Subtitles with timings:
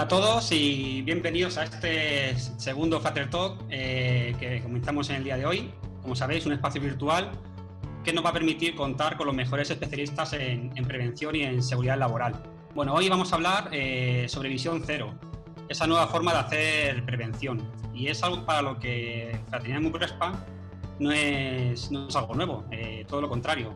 [0.00, 5.24] Hola a todos y bienvenidos a este segundo Fater Talk eh, que comenzamos en el
[5.24, 5.70] día de hoy.
[6.00, 7.30] Como sabéis, un espacio virtual
[8.02, 11.98] que nos va a permitir contar con los mejores especialistas en, prevención y en seguridad
[11.98, 12.42] laboral.
[12.74, 15.12] Bueno, hoy vamos a hablar eh, sobre visión cero,
[15.68, 17.60] esa nueva forma de hacer prevención.
[17.92, 20.46] Y es algo para lo que Fraternidad Muprespa
[20.98, 23.74] no es, no es algo nuevo, eh, todo lo contrario.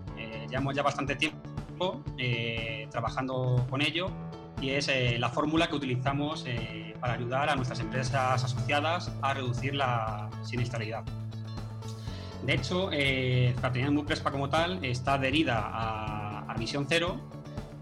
[0.48, 2.02] llevamos ya bastante tiempo
[2.90, 4.10] trabajando con ello
[4.64, 9.34] y es eh, la fórmula que utilizamos eh, para ayudar a nuestras empresas asociadas a
[9.34, 11.04] reducir la siniestralidad.
[12.42, 17.20] De hecho, eh, Fraternidad Muprespa como tal está adherida a, a Visión Cero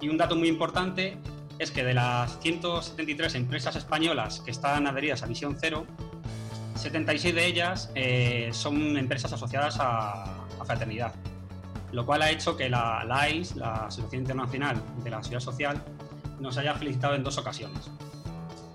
[0.01, 1.19] y un dato muy importante
[1.61, 5.87] es que de las 173 empresas españolas que están adheridas a Visión Cero,
[6.75, 7.93] 76 de ellas
[8.53, 10.25] son empresas asociadas a,
[10.59, 11.15] a, Fraternidad,
[11.93, 15.83] lo cual ha hecho que la, la AIS, la Asociación Internacional de la Seguridad Social,
[16.43, 17.91] nos haya felicitado en dos ocasiones.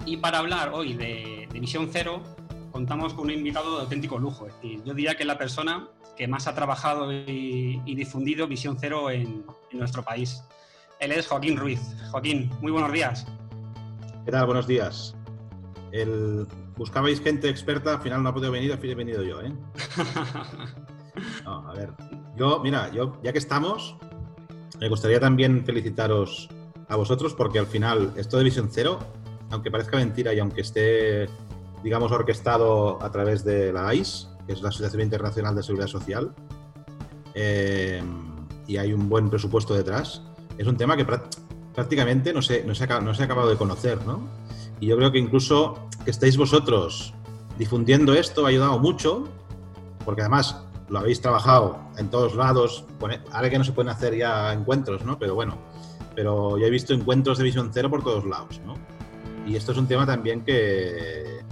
[0.06, 2.24] Y para hablar hoy de, Visión Cero,
[2.72, 4.48] contamos con un invitado de auténtico lujo.
[4.48, 8.78] Es decir, yo diría que es la persona que más ha trabajado y, difundido Visión
[8.80, 10.42] Cero en, nuestro país.
[11.00, 11.82] Él es Joaquín Ruiz.
[12.10, 13.28] Joaquín, muy buenos días.
[14.26, 14.46] ¿Qué tal?
[14.46, 15.16] Buenos días.
[15.92, 16.48] El...
[16.78, 19.52] Buscabais gente experta, al final no ha podido venir, al fin he venido yo, ¿eh?
[21.46, 21.90] a ver,
[22.36, 23.98] yo, mira, yo, ya que estamos,
[24.80, 26.50] me gustaría también felicitaros
[26.88, 29.00] a vosotros porque al final esto de Visión Cero,
[29.50, 31.28] aunque parezca mentira y aunque esté,
[31.84, 36.34] digamos, orquestado a través de la AIS, que es la Asociación Internacional de Seguridad Social,
[37.34, 38.02] eh,
[38.66, 40.22] y hay un buen presupuesto detrás,
[40.58, 41.06] es un tema que
[41.74, 44.28] prácticamente no se, no, se ha, no se ha acabado de conocer, ¿no?
[44.80, 47.14] Y yo creo que incluso que estéis vosotros
[47.58, 49.28] difundiendo esto ha ayudado mucho,
[50.06, 52.86] porque además lo habéis trabajado en todos lados,
[53.32, 55.20] ahora que no se pueden hacer ya encuentros, ¿no?
[55.20, 55.58] Pero bueno,
[56.18, 58.74] pero yo he visto encuentros de visión cero por todos lados, ¿no?
[59.46, 61.46] Y esto es un tema también que,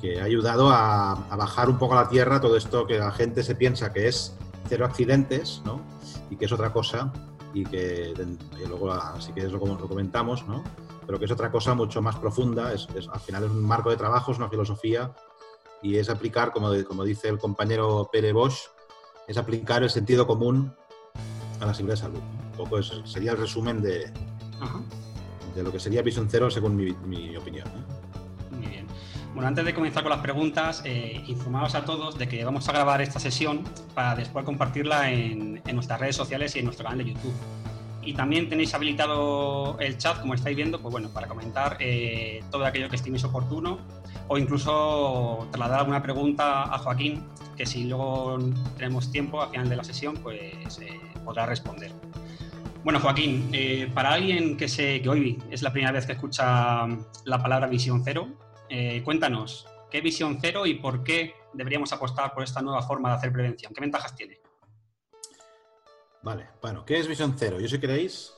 [0.00, 3.42] que ha ayudado a, bajar un poco a la tierra todo esto que la gente
[3.42, 4.36] se piensa que es
[4.68, 5.80] cero accidentes, ¿no?
[6.30, 7.12] Y que es otra cosa
[7.52, 8.14] y que
[8.68, 10.62] luego así que es lo, lo comentamos, ¿no?
[11.04, 13.96] Pero que es otra cosa mucho más profunda, es, al final es un marco de
[13.96, 15.12] trabajo, es una filosofía
[15.82, 18.60] y es aplicar, como, como dice el compañero Pere Bosch,
[19.26, 20.72] es aplicar el sentido común
[21.58, 24.12] a la seguridad de salud poco sería el resumen de,
[25.54, 27.68] de lo que sería Vision Zero según mi, opinión.
[28.50, 28.86] Muy bien.
[29.34, 32.72] Bueno, antes de comenzar con las preguntas, eh, informaros a todos de que vamos a
[32.72, 33.64] grabar esta sesión
[33.94, 37.32] para después compartirla en, nuestras redes sociales y en nuestro canal de YouTube.
[38.04, 42.66] Y también tenéis habilitado el chat, como estáis viendo, pues bueno, para comentar eh, todo
[42.66, 43.78] aquello que estiméis oportuno
[44.28, 47.24] o incluso trasladar alguna pregunta a Joaquín,
[47.56, 48.38] que si luego
[48.76, 51.92] tenemos tiempo al final de la sesión, pues eh, podrá responder.
[52.84, 56.84] Bueno, Joaquín, eh, para alguien que, se, que hoy es la primera vez que escucha
[57.24, 58.26] la palabra visión cero,
[58.68, 63.14] eh, cuéntanos, ¿qué visión cero y por qué deberíamos apostar por esta nueva forma de
[63.14, 63.72] hacer prevención?
[63.72, 64.40] ¿Qué ventajas tiene?
[66.24, 67.60] Vale, bueno, ¿qué es visión cero?
[67.60, 68.32] Yo si queréis,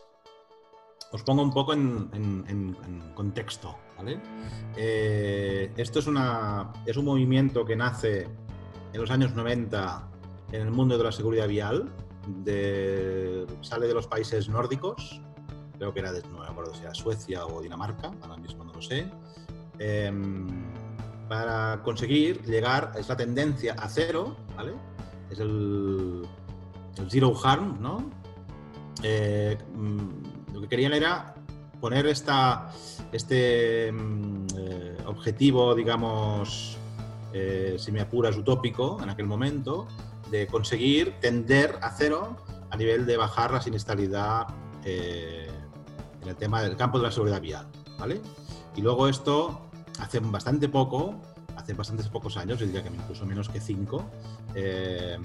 [1.10, 2.76] os pongo un poco en,
[3.14, 4.20] contexto, ¿vale?
[4.76, 8.28] Eh, esto es, una, es un movimiento que nace
[8.92, 10.10] en los años 90
[10.52, 11.90] en el mundo de la seguridad vial,
[13.62, 15.20] sale de los países nórdicos,
[15.78, 18.72] creo que era de, no me acuerdo si era Suecia o Dinamarca, ahora mismo no
[18.72, 19.10] lo sé,
[19.78, 20.46] em,
[21.28, 24.74] para conseguir llegar, es la tendencia a cero, ¿vale?
[25.30, 26.26] Es el,
[27.08, 28.10] zero harm, ¿no?
[29.02, 31.34] Eh, mm, lo que querían era
[31.80, 32.70] poner esta,
[33.12, 36.78] este mm, eh, objetivo, digamos,
[37.32, 39.88] eh, si me apuras, utópico en aquel momento,
[40.30, 42.36] de conseguir tender a cero
[42.70, 44.46] a nivel de bajar la siniestralidad
[44.84, 45.48] eh,
[46.22, 47.66] en el tema del campo de la seguridad vial,
[47.98, 48.20] ¿vale?
[48.76, 49.60] Y luego esto
[50.00, 51.20] hace bastante poco,
[51.56, 54.10] hace bastantes pocos años, yo diría que incluso menos que cinco,
[54.54, 55.18] eh,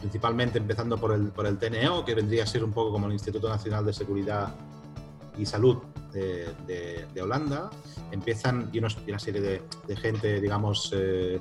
[0.00, 3.12] principalmente empezando por el, por el TNO, que vendría a ser un poco como el
[3.12, 4.54] Instituto Nacional de Seguridad
[5.36, 5.78] y Salud
[6.12, 7.70] de, Holanda,
[8.10, 11.40] empiezan, y, una serie de, gente, digamos, eh,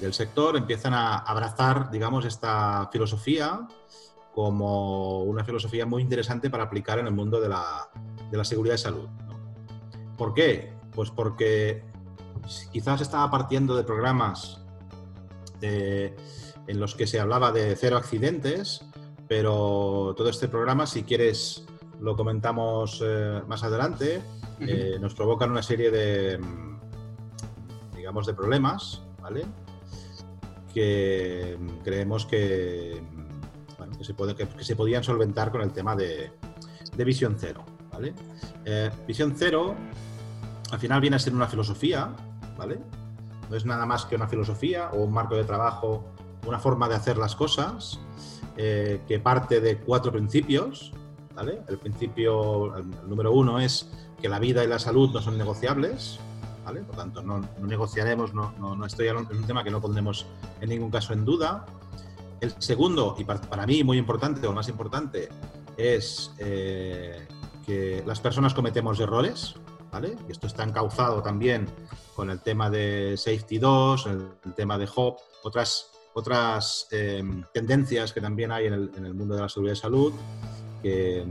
[0.00, 3.66] del sector empiezan a abrazar, digamos, esta filosofía
[4.32, 7.88] como una filosofía muy interesante para aplicar en el mundo de la,
[8.30, 9.08] de la seguridad de salud.
[10.16, 10.72] ¿Por qué?
[10.94, 11.84] Pues porque
[12.72, 14.60] quizás estaba partiendo de programas
[15.60, 18.84] en los que se hablaba de cero accidentes,
[19.26, 21.64] pero todo este programa, si quieres,
[22.00, 24.22] lo comentamos eh, más adelante,
[24.60, 26.40] eh, nos provocan una serie de,
[27.96, 29.44] digamos, de problemas, ¿vale?
[30.78, 33.02] Que creemos que,
[33.98, 36.30] que, se, podían solventar con el tema de,
[36.96, 37.64] visión cero.
[37.90, 38.14] ¿vale?
[38.64, 39.74] Eh, visión cero
[40.70, 42.14] al final viene a ser una filosofía,
[42.56, 42.78] ¿vale?
[43.50, 46.04] No es nada más que una filosofía o un marco de trabajo,
[46.46, 47.98] una forma de hacer las cosas
[48.56, 50.92] eh, que parte de cuatro principios,
[51.34, 51.62] ¿vale?
[51.68, 52.72] El principio,
[53.06, 53.90] número uno es
[54.20, 56.20] que la vida y la salud no son negociables,
[56.68, 56.82] ¿vale?
[56.82, 60.26] Por tanto, no, negociaremos, no, no, estoy es un tema que no pondremos
[60.60, 61.64] en ningún caso en duda.
[62.40, 65.30] El segundo, y para, mí muy importante, o más importante,
[65.78, 67.26] es eh,
[67.64, 69.54] que las personas cometemos errores,
[69.90, 70.14] ¿vale?
[70.28, 71.66] Y esto está encauzado también
[72.14, 77.22] con el tema de Safety 2, el, tema de HOP, otras, otras eh,
[77.54, 80.12] tendencias que también hay en el, mundo de la seguridad y salud,
[80.82, 81.24] que,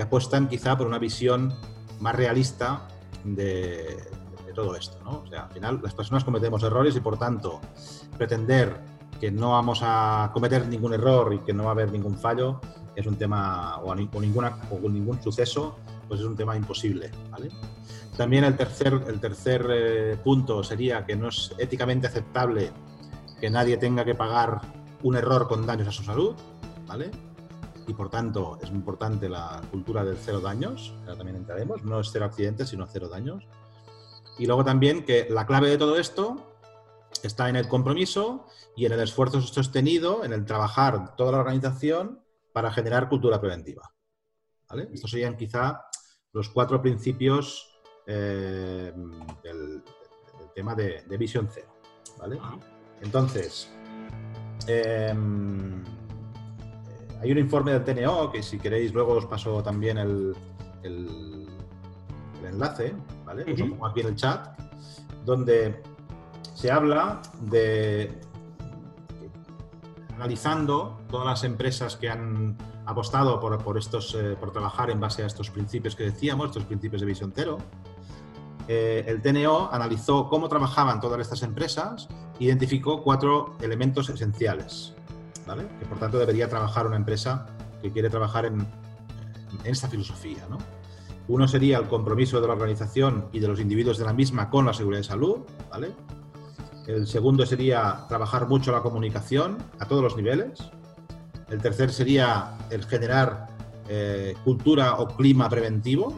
[0.00, 1.52] apuestan quizá por una visión
[1.98, 2.86] más realista
[3.24, 4.17] de
[4.58, 5.22] todo esto, ¿no?
[5.24, 7.60] O sea, al final las personas cometemos errores y por tanto
[8.16, 8.80] pretender
[9.20, 12.60] que no vamos a cometer ningún error y que no va a haber ningún fallo
[12.96, 15.78] es un tema, o, ninguna, o ningún suceso,
[16.08, 17.12] pues es un tema imposible.
[18.16, 22.72] También el tercer, el tercer eh, punto sería que no es éticamente aceptable
[23.40, 24.60] que nadie tenga que pagar
[25.04, 26.34] un error con daños a su salud,
[26.88, 27.12] ¿vale?
[27.86, 32.10] Y por tanto es importante la cultura del cero daños, que también entraremos, no es
[32.10, 33.46] cero accidentes, sino cero daños.
[34.38, 36.54] Y luego también que la clave de todo esto
[37.22, 38.46] está en el compromiso
[38.76, 43.92] y en el esfuerzo sostenido, en el trabajar toda la organización para generar cultura preventiva.
[44.92, 45.82] Estos serían quizá
[46.32, 48.92] los cuatro principios eh,
[49.42, 49.82] del,
[50.54, 51.68] tema de, visión cero.
[53.00, 53.70] Entonces,
[54.66, 55.84] em, eh,
[57.20, 60.34] hay un informe del TNO que si queréis luego os paso también el,
[62.44, 62.94] enlace,
[63.28, 63.52] ¿vale?
[63.52, 64.58] Os lo pongo aquí en el chat,
[65.24, 65.82] donde
[66.54, 68.18] se habla de
[70.16, 75.26] analizando todas las empresas que han apostado por, estos, eh, por trabajar en base a
[75.26, 77.58] estos principios que decíamos, estos principios de visión cero,
[78.66, 82.08] eh, el TNO analizó cómo trabajaban todas estas empresas
[82.40, 84.94] identificó cuatro elementos esenciales,
[85.80, 87.46] que por tanto debería trabajar una empresa
[87.82, 90.46] que quiere trabajar en, en esta filosofía.
[91.28, 94.64] Uno sería el compromiso de la organización y de los individuos de la misma con
[94.64, 95.40] la seguridad de salud,
[95.70, 95.92] ¿vale?
[96.86, 100.58] El segundo sería trabajar mucho la comunicación a todos los niveles.
[101.50, 103.46] El tercer sería el generar
[103.90, 106.14] eh, cultura o clima preventivo,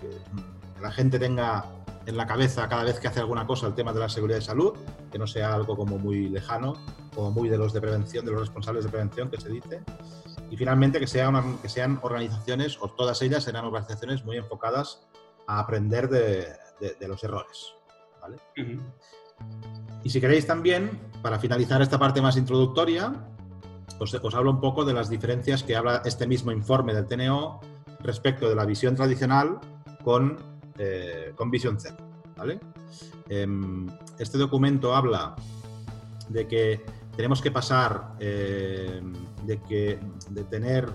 [0.00, 1.66] que la gente tenga
[2.06, 4.44] en la cabeza cada vez que hace alguna cosa el tema de la seguridad de
[4.44, 4.72] salud,
[5.12, 6.74] que no sea algo como muy lejano
[7.14, 9.82] o muy de los de prevención, de los responsables de prevención que se dice.
[10.50, 15.06] Y finalmente que, que sean organizaciones, o todas ellas serán organizaciones muy enfocadas
[15.46, 17.74] a aprender de, los errores.
[18.20, 18.36] ¿vale?
[20.02, 23.12] Y si queréis también, para finalizar esta parte más introductoria,
[23.98, 27.60] os, os, hablo un poco de las diferencias que habla este mismo informe del TNO
[28.00, 29.58] respecto de la visión tradicional
[30.04, 30.38] con,
[30.78, 31.96] eh, con visión cero.
[32.36, 32.60] ¿vale?
[33.28, 33.86] Em,
[34.18, 35.34] este documento habla
[36.28, 36.84] de que
[37.16, 39.00] tenemos que pasar eh,
[39.44, 39.98] de, que,
[40.30, 40.92] de tener,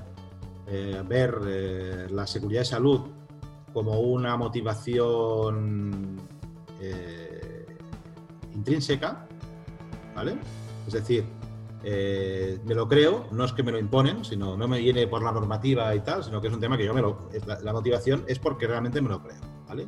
[0.68, 3.02] eh, ver la seguridad de salud
[3.74, 6.20] como una motivación
[8.54, 9.28] intrínseca,
[10.16, 10.38] ¿vale?
[10.88, 11.26] Es decir,
[11.84, 15.24] eh, me lo creo, no es que me lo imponen, sino no me viene por
[15.24, 17.30] la normativa y tal, sino que es un tema que yo me lo...
[17.64, 19.88] La, motivación es porque realmente me lo creo, ¿vale?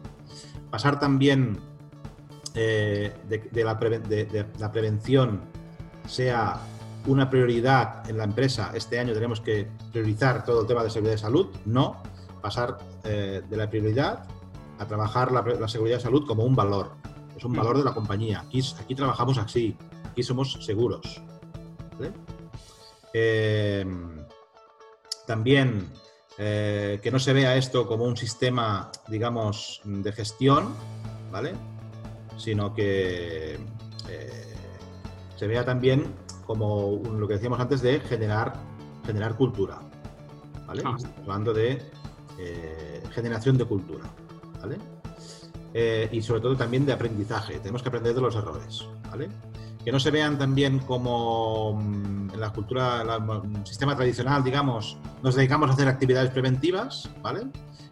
[0.71, 1.59] Pasar también
[2.55, 5.41] eh, de, la prevención
[6.07, 6.59] sea
[7.05, 11.15] una prioridad en la empresa, este año tenemos que priorizar todo el tema de seguridad
[11.15, 12.01] de salud, no,
[12.41, 14.25] pasar eh, de la prioridad
[14.79, 16.91] a trabajar la, seguridad de salud como un valor,
[17.35, 18.41] es un valor de la compañía.
[18.41, 19.75] Aquí, aquí trabajamos así,
[20.09, 21.21] aquí somos seguros.
[23.13, 23.85] Eh,
[25.27, 25.89] también
[26.37, 30.73] eh, que no se vea esto como un sistema, digamos, de gestión,
[31.31, 31.53] ¿vale?
[32.37, 33.59] Sino que
[34.09, 34.52] eh,
[35.43, 36.05] se vea también
[36.45, 38.53] como lo que decíamos antes de generar,
[39.05, 39.81] generar cultura,
[40.65, 40.83] ¿vale?
[40.85, 40.95] Ah.
[41.19, 41.81] Hablando de
[43.11, 44.05] generación de cultura,
[44.61, 44.77] ¿vale?
[45.73, 47.59] Eh, y sobre todo también de aprendizaje.
[47.59, 49.27] Tenemos que aprender de los errores, ¿vale?
[49.83, 55.35] Que no se vean también como mm, en la cultura, el sistema tradicional, digamos, nos
[55.35, 57.47] dedicamos a hacer actividades preventivas, ¿vale?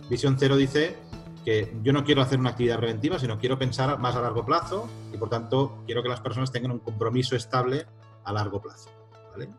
[0.10, 0.96] Visión Cero dice
[1.44, 4.88] que yo no quiero hacer una actividad preventiva, sino quiero pensar más a largo plazo
[5.14, 7.86] y por tanto quiero que las personas tengan un compromiso estable
[8.24, 8.90] a largo plazo.
[9.32, 9.50] ¿vale?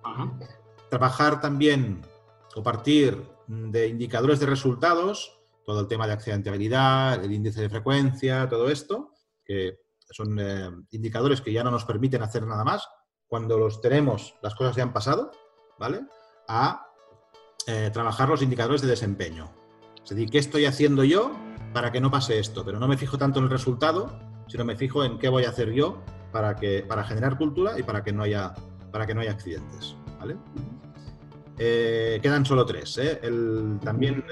[0.89, 2.03] Trabajar también
[2.55, 8.49] o partir de indicadores de resultados todo el tema de accidentabilidad, el índice de frecuencia,
[8.49, 9.13] todo esto,
[9.45, 9.79] que
[10.11, 12.89] son eh, indicadores que ya no nos permiten hacer nada más.
[13.27, 15.31] Cuando los tenemos, las cosas ya han pasado,
[15.79, 16.03] ¿vale?
[16.49, 16.87] A
[17.67, 19.53] eh, trabajar los indicadores de desempeño.
[20.03, 21.33] Es decir, ¿qué estoy haciendo yo
[21.73, 24.77] para que no pase esto, pero no me fijo tanto en el resultado, sino me
[24.77, 28.13] fijo en qué voy a hacer yo para, que, para generar cultura y para que
[28.13, 28.55] no haya,
[28.91, 29.97] para que no haya accidentes.
[30.19, 30.37] ¿vale?
[31.59, 32.99] Eh, quedan solo tres.
[32.99, 33.21] ¿eh?
[33.83, 34.25] también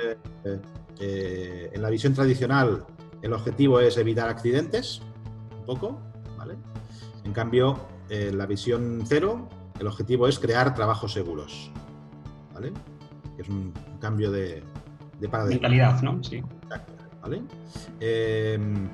[0.44, 2.84] eh, en la visión tradicional
[3.22, 5.02] el objetivo es evitar accidentes,
[5.58, 6.00] un poco,
[6.38, 6.56] ¿vale?
[7.24, 7.78] En cambio,
[8.08, 11.70] en la visión cero, el objetivo es crear trabajos seguros,
[12.54, 12.72] ¿vale?
[13.36, 14.62] Es un cambio de,
[15.18, 15.68] de paradigma.
[15.68, 16.22] Mentalidad, ¿no?
[16.24, 16.42] Sí.
[17.20, 17.42] ¿Vale?
[18.00, 18.88] Em,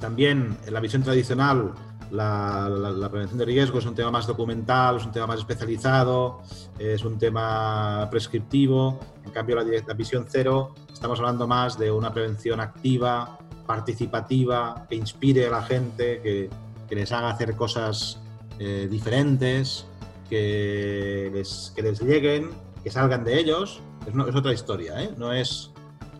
[0.00, 1.72] también en la visión tradicional
[2.10, 6.42] la, prevención de riesgo es un tema más documental, es un tema más especializado,
[6.78, 9.00] es un tema prescriptivo.
[9.24, 15.46] En cambio, la, visión cero, estamos hablando más de una prevención activa, participativa, que inspire
[15.46, 16.50] a la gente, que,
[16.94, 18.20] les haga hacer cosas
[18.60, 19.86] eh, diferentes,
[20.30, 22.50] que les, lleguen,
[22.84, 23.80] que salgan de ellos.
[24.06, 25.10] Es, otra historia, ¿eh?
[25.16, 25.72] No es...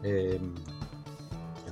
[0.03, 0.41] Eh,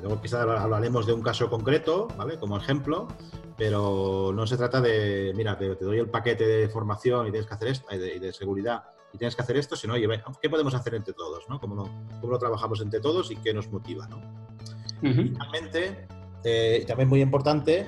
[0.04, 2.38] luego quizás hablaremos de un caso concreto, ¿vale?
[2.38, 3.08] Como ejemplo,
[3.56, 7.54] pero no se trata de, mira, te, doy el paquete de formación y tienes que
[7.54, 8.84] hacer esto, y de, seguridad,
[9.14, 10.06] y tienes que hacer esto, sino, oye,
[10.42, 11.48] ¿qué podemos hacer entre todos?
[11.48, 11.58] ¿no?
[11.58, 11.88] ¿Cómo,
[12.22, 14.06] lo, trabajamos entre todos y qué nos motiva?
[14.06, 14.20] ¿no?
[15.00, 16.06] Finalmente,
[16.44, 17.86] eh, también muy importante,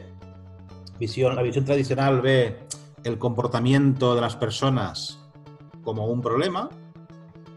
[0.99, 2.67] visión, la visión tradicional ve
[3.05, 5.19] el comportamiento de las personas
[5.83, 6.71] como un problema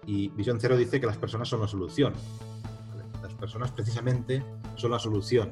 [0.05, 2.13] y visión cero dice que las personas son la solución.
[3.39, 4.43] Personas precisamente
[4.75, 5.51] son la solución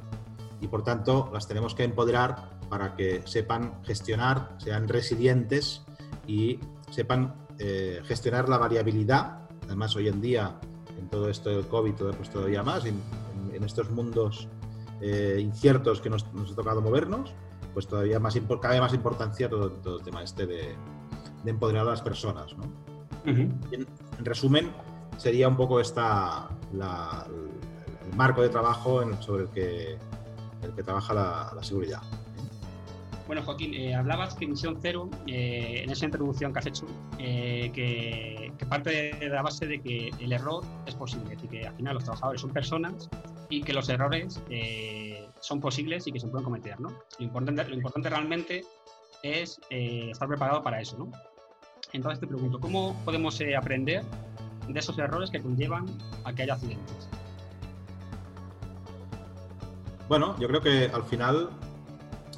[0.60, 5.86] y por tanto las tenemos que empoderar para que sepan gestionar, sean resilientes
[6.26, 6.60] y
[6.92, 9.48] sepan eh, gestionar la variabilidad.
[9.66, 10.60] Además, hoy en día,
[10.98, 13.02] en todo esto del COVID, pues todavía más, en,
[13.64, 14.48] estos mundos
[15.02, 17.34] eh, inciertos que nos, ha tocado movernos,
[17.74, 18.36] pues todavía más,
[18.80, 20.76] más importancia todo, todo el tema este de,
[21.44, 22.56] empoderar a las personas.
[23.26, 23.88] en,
[24.20, 24.72] resumen,
[25.18, 27.57] sería un poco esta el
[28.18, 29.98] marco de trabajo sobre el que
[30.64, 32.02] el que trabaja la, seguridad.
[33.28, 36.86] Bueno, Joaquín, eh, hablabas que Misión Cero, eh, en esa introducción que has hecho,
[37.20, 41.68] eh, que, parte de la base de que el error es posible, es decir, que
[41.68, 43.10] al final los trabajadores son personas
[43.50, 44.42] y que los errores
[45.40, 46.80] son posibles y que se pueden cometer.
[46.80, 46.90] ¿no?
[46.90, 48.66] Lo, importante, lo importante realmente
[49.24, 50.98] es estar preparado para eso.
[50.98, 51.12] ¿no?
[51.94, 54.04] Entonces te pregunto, ¿cómo podemos aprender
[54.68, 55.86] de esos errores que conllevan
[56.26, 57.10] a que haya accidentes?
[60.08, 61.50] Bueno, yo creo que al final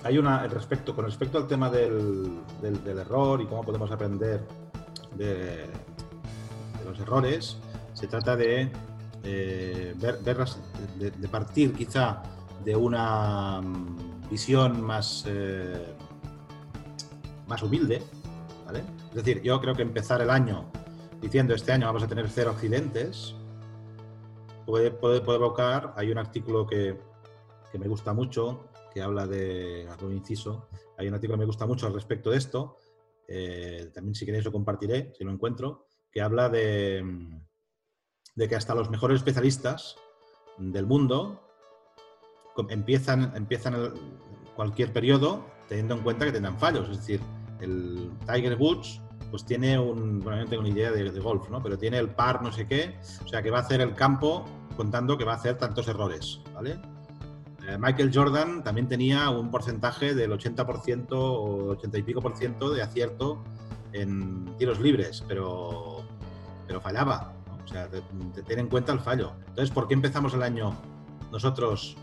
[0.03, 2.41] hay una, respecto, con respecto al tema del,
[2.85, 4.43] error y cómo podemos aprender
[5.15, 5.67] de,
[6.83, 7.57] los errores,
[7.93, 8.71] se trata de,
[9.23, 12.23] eh, ver, de, partir quizá
[12.65, 15.93] de una mm, visión más, eh,
[17.47, 18.01] más humilde.
[19.09, 20.65] Es decir, yo creo que empezar el año
[21.21, 23.35] diciendo este año vamos a tener cero accidentes
[24.65, 26.95] puede, puede, puede evocar, hay un artículo que,
[27.71, 31.65] que me gusta mucho, que habla de, algo inciso, hay un artículo que me gusta
[31.65, 32.77] mucho al respecto de esto,
[33.27, 37.03] eh, también si queréis lo compartiré, si lo encuentro, que habla de,
[38.35, 39.95] de que hasta los mejores especialistas
[40.57, 41.41] del mundo
[42.69, 43.93] empiezan, empiezan
[44.55, 46.89] cualquier periodo teniendo en cuenta que tendrán fallos.
[46.89, 47.21] Es decir,
[47.61, 51.61] el Tiger Woods pues tiene un, bueno, no tengo ni idea de, de, golf, ¿no?
[51.61, 54.43] Pero tiene el par no sé qué, o sea que va a hacer el campo
[54.75, 56.79] contando que va a hacer tantos errores, ¿vale?
[57.69, 62.71] Eh, Michael Jordan también tenía un porcentaje del 80% o 80 y pico por ciento
[62.71, 63.43] de acierto
[63.93, 66.03] en tiros libres, pero,
[66.65, 67.33] pero fallaba.
[67.63, 67.87] O sea,
[68.47, 69.33] ten en cuenta el fallo.
[69.47, 70.75] Entonces, ¿por qué empezamos el año
[71.31, 71.95] nosotros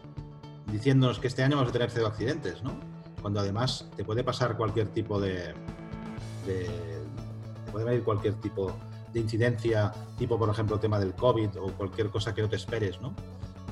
[0.70, 2.78] diciéndonos que este año vamos a tener cero accidentes, ¿no?
[3.20, 5.52] Cuando además te puede pasar cualquier tipo de,
[6.46, 6.68] de
[7.64, 8.72] te puede venir cualquier tipo
[9.12, 13.00] de incidencia, tipo por ejemplo tema del COVID o cualquier cosa que no te esperes,
[13.00, 13.14] ¿no?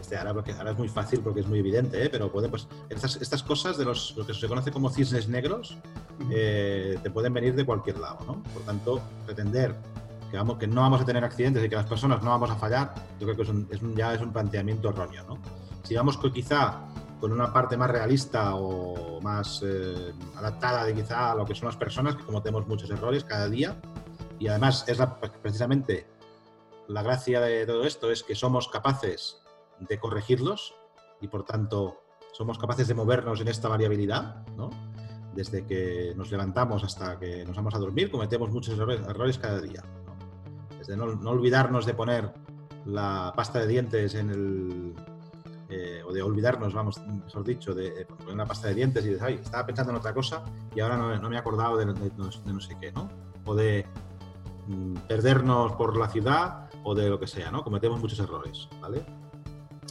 [0.05, 2.11] Este, ahora, es muy fácil porque es muy evidente, ¿eh?
[2.11, 5.79] pero puede, pues, estas, estas cosas de los, lo que se conoce como cisnes negros
[6.31, 8.19] eh, te pueden venir de cualquier lado.
[8.27, 8.43] ¿no?
[8.53, 9.75] Por tanto, pretender
[10.31, 12.57] que, vamos, que no vamos a tener accidentes y que las personas no vamos a
[12.57, 15.25] fallar, yo creo que es un, es un, ya es un planteamiento erróneo.
[15.27, 15.39] ¿no?
[15.85, 16.83] Si vamos con, quizá
[17.19, 21.69] con una parte más realista o más eh, adaptada de quizá a lo que son
[21.69, 23.81] las personas, que cometemos muchos errores cada día,
[24.39, 24.99] y además es
[25.41, 26.07] precisamente
[26.89, 29.41] la gracia de todo esto es que somos capaces
[29.81, 30.75] de corregirlos
[31.21, 34.71] y por tanto somos capaces de movernos en esta variabilidad, ¿no?
[35.35, 39.83] Desde que nos levantamos hasta que nos vamos a dormir, cometemos muchos errores, cada día.
[40.79, 42.33] Desde no, olvidarnos de poner
[42.87, 44.95] la pasta de dientes en el...
[45.69, 49.25] Eh, o de olvidarnos, vamos, mejor dicho, de, poner la pasta de dientes y decir,
[49.25, 52.77] ay, estaba pensando en otra cosa y ahora no, me he acordado de, no sé
[52.81, 53.09] qué, ¿no?
[53.47, 53.87] O de
[54.67, 57.65] mm, perdernos por la ciudad o de lo que sea, ¿no?
[57.65, 59.05] Cometemos muchos errores, ¿vale?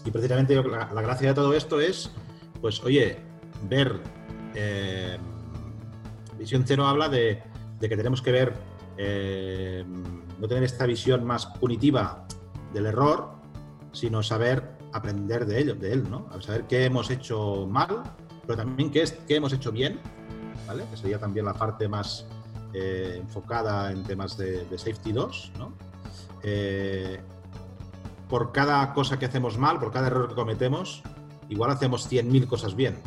[0.05, 2.11] Y precisamente la, gracia de todo esto es,
[2.61, 3.17] pues, oye,
[3.69, 3.99] ver.
[4.55, 5.17] Eh,
[6.37, 7.41] visión cero habla de,
[7.79, 8.53] que tenemos que ver,
[8.97, 9.83] eh,
[10.39, 12.25] no tener esta visión más punitiva
[12.73, 13.31] del error,
[13.91, 16.27] sino saber aprender de ello, de él, ¿no?
[16.41, 18.03] Saber qué hemos hecho mal,
[18.45, 19.99] pero también qué, es, qué hemos hecho bien,
[20.67, 20.83] ¿vale?
[20.89, 22.25] Que sería también la parte más
[22.73, 25.73] eh, enfocada en temas de, Safety 2, ¿no?
[28.29, 31.03] Por cada cosa que hacemos mal, por cada error que cometemos,
[31.49, 33.01] igual hacemos 100.000 cosas bien.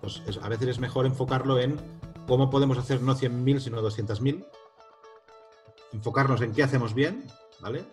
[0.00, 1.76] Pues a veces es mejor enfocarlo en
[2.26, 4.46] cómo podemos hacer no 100.000, sino 200.000.
[5.92, 7.26] Enfocarnos en qué hacemos bien,
[7.60, 7.84] ¿vale?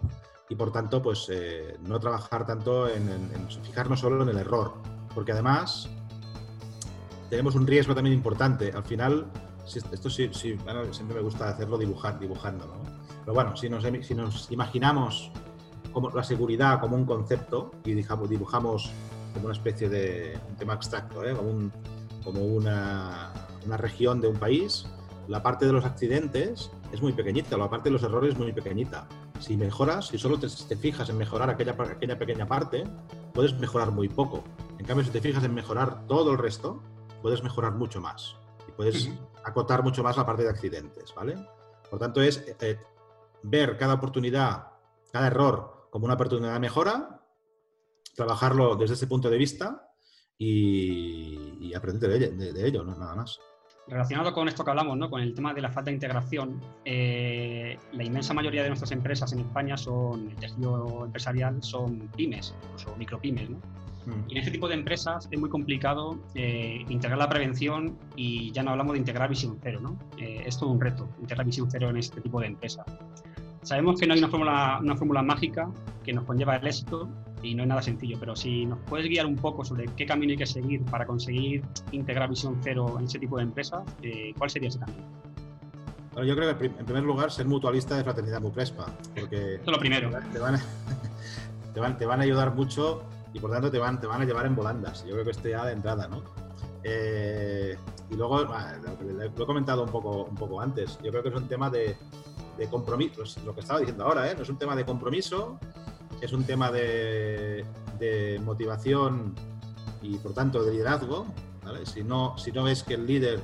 [0.49, 3.29] Y por tanto, pues eh, no trabajar tanto en,
[3.63, 4.73] fijarnos solo en el error.
[5.13, 5.89] Porque además
[7.29, 8.71] tenemos un riesgo también importante.
[8.71, 9.31] Al final,
[9.65, 10.57] esto sí, sí
[10.91, 12.81] siempre me gusta hacerlo dibujar, dibujando.
[13.21, 15.31] Pero bueno, si nos imaginamos
[15.93, 18.91] como la seguridad como un concepto y dibujamos, dibujamos
[19.33, 21.33] como una especie de un tema abstracto, ¿eh?
[21.33, 21.71] como,
[22.23, 23.31] como una,
[23.65, 24.85] una, región de un país,
[25.27, 28.51] la parte de los accidentes es muy pequeñita, la parte de los errores es muy
[28.53, 29.07] pequeñita.
[29.39, 32.83] Si mejoras, si solo te, te fijas en mejorar aquella, aquella pequeña parte,
[33.33, 34.43] puedes mejorar muy poco.
[34.77, 36.81] En cambio, si te fijas en mejorar todo el resto,
[37.21, 38.35] puedes mejorar mucho más
[38.67, 39.09] y puedes
[39.43, 41.35] acotar mucho más la parte de accidentes, ¿vale?
[41.89, 42.79] Por tanto, es eh,
[43.43, 44.67] ver cada oportunidad,
[45.11, 47.21] cada error como una oportunidad de mejora,
[48.15, 49.91] trabajarlo desde ese punto de vista
[50.39, 53.39] y, aprender de, ello, nada más.
[53.87, 55.11] Relacionado con esto que hablamos, ¿no?
[55.11, 59.33] con el tema de la falta de integración, eh, la inmensa mayoría de nuestras empresas
[59.33, 63.51] en España son, el tejido empresarial son pymes, incluso micropymes.
[63.51, 63.57] ¿no?
[64.07, 64.29] Mm.
[64.29, 68.63] Y en este tipo de empresas es muy complicado eh, integrar la prevención y ya
[68.63, 69.79] no hablamos de integrar visión cero.
[69.79, 69.99] ¿no?
[70.17, 72.85] Eh, es todo un reto integrar visión cero en este tipo de empresas.
[73.63, 75.69] Sabemos que no hay una fórmula, una fórmula mágica
[76.03, 77.09] que nos conlleva el éxito
[77.41, 80.31] y no es nada sencillo, pero si nos puedes guiar un poco sobre qué camino
[80.31, 84.49] hay que seguir para conseguir integrar visión cero en ese tipo de empresas, eh, ¿cuál
[84.49, 85.03] sería ese camino?
[86.13, 89.55] Bueno, yo creo que en primer lugar ser mutualista de Fraternidad Muprespa, porque...
[89.55, 90.09] Esto es lo primero.
[90.31, 90.61] Te van, a,
[91.73, 94.25] te, van, te van, a ayudar mucho y por tanto te van, te van a
[94.25, 95.03] llevar en volandas.
[95.05, 96.21] Yo creo que esto ya de entrada, ¿no?
[96.83, 97.77] Eh,
[98.11, 101.47] y luego, lo, he comentado un poco, un poco antes, yo creo que es un
[101.47, 101.95] tema de,
[102.57, 104.35] de compromiso, lo que estaba diciendo ahora, ¿eh?
[104.35, 105.59] no es un tema de compromiso,
[106.21, 107.65] es un tema de,
[108.43, 109.33] motivación
[110.01, 111.25] y por tanto de liderazgo.
[111.85, 113.39] Si, no, si no ves que el líder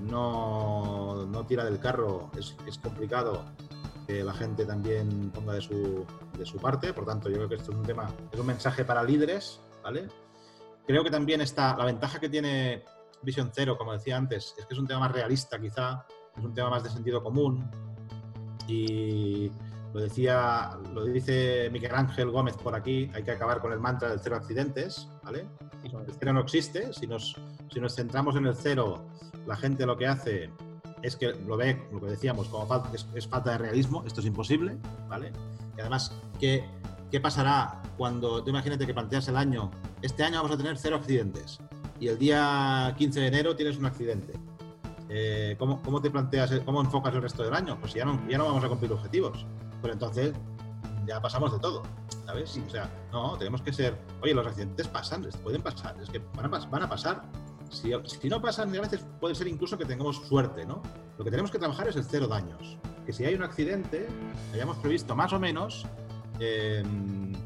[0.00, 3.44] no, no tira del carro, es, complicado
[4.06, 6.06] que la gente también ponga de su,
[6.38, 6.94] de su parte.
[6.94, 9.60] Por tanto, yo creo que esto es un tema, es un mensaje para líderes.
[10.86, 12.82] Creo que también está la ventaja que tiene
[13.22, 16.54] Vision Cero, como decía antes, es que es un tema más realista quizá, es un
[16.54, 17.70] tema más de sentido común,
[18.70, 19.50] y
[19.92, 24.08] lo decía, lo dice Miguel Ángel Gómez por aquí, hay que acabar con el mantra
[24.08, 25.46] del cero accidentes, ¿vale?
[25.82, 27.36] El cero no existe, si nos,
[27.72, 29.08] si nos centramos en el cero,
[29.46, 30.50] la gente lo que hace
[31.02, 34.26] es que lo ve, lo que decíamos, como falta, es, falta de realismo, esto es
[34.26, 34.76] imposible,
[35.08, 35.32] ¿vale?
[35.76, 36.64] Y además, ¿qué,
[37.10, 39.70] ¿qué pasará cuando, tú imagínate que planteas el año,
[40.02, 41.58] este año vamos a tener cero accidentes,
[41.98, 44.34] y el día 15 de enero tienes un accidente
[45.10, 47.76] eh, ¿cómo, te planteas, cómo enfocas el resto del año?
[47.80, 49.44] Pues ya no, ya no vamos a cumplir objetivos.
[49.82, 50.32] Pero entonces
[51.06, 51.82] ya pasamos de todo,
[52.26, 52.56] ¿sabes?
[52.64, 56.54] O sea, no, tenemos que ser, oye, los accidentes pasan, pueden pasar, es que van
[56.54, 57.22] a, van a pasar.
[57.70, 60.82] Si, si, no pasan, a veces puede ser incluso que tengamos suerte, ¿no?
[61.18, 62.78] Lo que tenemos que trabajar es el cero daños.
[63.06, 64.08] Que si hay un accidente,
[64.52, 65.86] hayamos previsto más o menos
[66.40, 66.82] eh,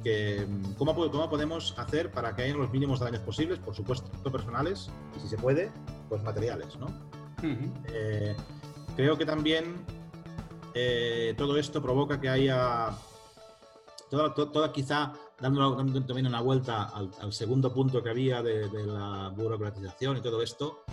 [0.03, 0.47] que,
[0.79, 5.21] ¿cómo, cómo, podemos hacer para que haya los mínimos daños posibles, por supuesto, personales, y
[5.21, 5.73] si se puede,
[6.09, 6.87] pues materiales, ¿no?
[7.93, 8.35] Eh,
[8.97, 9.85] creo que también
[10.75, 12.91] eh, todo esto provoca que haya,
[14.11, 20.21] toda, quizá dando, también una vuelta al, segundo punto que había de, la burocratización y
[20.21, 20.85] todo esto,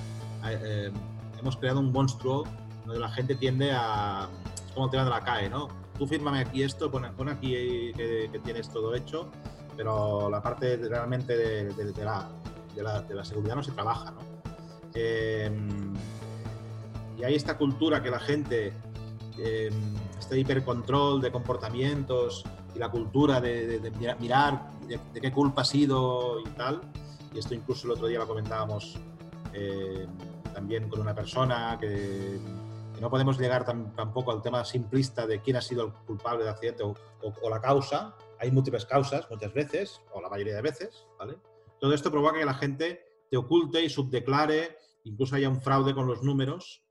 [0.45, 0.91] eh,
[1.39, 2.43] hemos creado un monstruo
[2.86, 4.27] donde la gente tiende a,
[4.73, 5.67] como el tema de la CAE, ¿no?
[5.97, 9.30] Tú fírmame aquí esto, pon, aquí que, tienes todo hecho,
[9.75, 12.27] pero la parte realmente de, la,
[12.75, 14.21] de, la, seguridad no se trabaja, ¿no?
[17.21, 18.73] Y hay esta cultura que la gente,
[19.38, 19.69] eh,
[20.17, 22.43] este hipercontrol de comportamientos
[22.75, 26.81] y la cultura de, mirar de, qué culpa ha sido y tal,
[27.31, 28.97] y esto incluso el otro día lo comentábamos
[29.53, 30.07] eh,
[30.51, 32.39] también con una persona que,
[32.99, 36.84] no podemos llegar tampoco al tema simplista de quién ha sido el culpable del accidente
[36.84, 38.15] o, o, la causa.
[38.39, 41.39] Hay múltiples causas muchas veces, o la mayoría de veces, ¿vale?
[41.79, 46.05] Todo esto provoca que la gente te oculte y subdeclare, incluso haya un fraude con
[46.05, 46.84] los números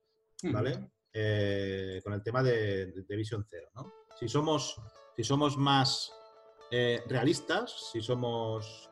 [0.45, 0.91] ¿vale?
[1.13, 3.93] Eh, con el tema de, de, Vision Cero, ¿no?
[4.19, 4.81] Si somos,
[5.17, 6.13] si somos más
[6.71, 8.89] eh, realistas, si somos,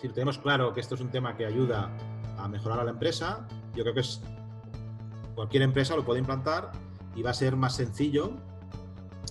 [0.00, 1.90] si tenemos claro que esto es un tema que ayuda
[2.38, 4.20] a mejorar a la empresa, yo creo que es
[5.34, 6.70] cualquier empresa lo puede implantar
[7.16, 8.36] y va a ser más sencillo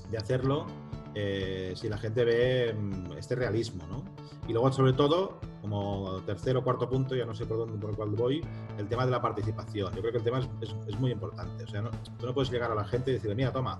[0.09, 0.65] de hacerlo
[1.13, 4.03] eh, si la gente ve mm, este realismo, ¿no?
[4.49, 7.89] Y luego, sobre todo, como tercer o cuarto punto, ya no sé por dónde por
[7.89, 8.45] el cual voy,
[8.77, 9.91] el tema de la participación.
[9.95, 11.63] Yo creo que el tema es, muy importante.
[11.63, 13.79] O sea, no, tú no puedes llegar a la gente y decirle, mira, toma,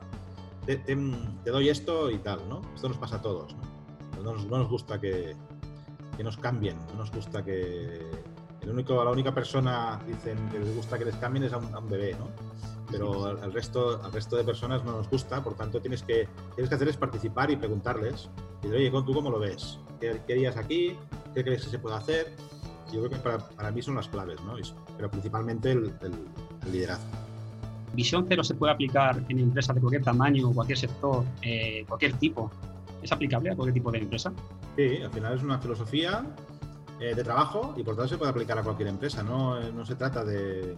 [0.66, 0.80] te,
[1.46, 2.62] doy esto y tal, ¿no?
[2.74, 4.34] Esto nos pasa a todos, ¿no?
[4.34, 5.36] No nos, gusta que,
[6.18, 8.02] que, nos cambien, no nos gusta que...
[8.62, 11.72] El único, la única persona, dicen, que les gusta que les cambien es a un,
[11.76, 12.30] a un bebé, ¿no?
[12.92, 16.70] pero al, resto, al resto de personas no nos gusta, por tanto tienes que, tienes
[16.70, 18.30] que hacer es participar y preguntarles,
[18.64, 19.80] y oye, ¿tú cómo lo ves?
[20.00, 20.98] ¿Qué, harías aquí?
[21.36, 22.34] ¿Qué crees que se puede hacer?
[22.94, 24.56] Yo creo que para, para mí son las claves, ¿no?
[24.96, 27.06] pero principalmente el, el, liderazgo.
[27.94, 32.50] Visión cero se puede aplicar en empresas de cualquier tamaño, cualquier sector, eh, cualquier tipo.
[33.02, 34.32] ¿Es aplicable a cualquier tipo de empresa?
[34.78, 36.26] Sí, al final es una filosofía
[37.00, 39.22] eh, de trabajo y por tanto se puede aplicar a cualquier empresa.
[39.22, 40.76] No, no se trata de,